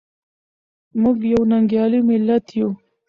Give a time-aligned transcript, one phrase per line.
[1.01, 2.69] موږ یو ننګیالی ملت یو.